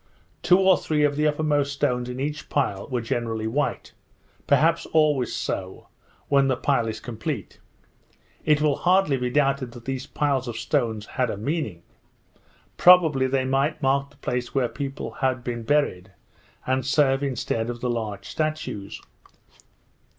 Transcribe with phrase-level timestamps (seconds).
[0.41, 3.93] Two or three of the uppermost stones in each pile were generally white,
[4.47, 5.89] perhaps always so,
[6.27, 7.59] when the pile is complete.
[8.43, 11.83] It will hardly be doubted that these piles of stone had a meaning;
[12.77, 16.11] probably they might mark the place where people had been buried,
[16.65, 19.03] and serve instead of the large statues.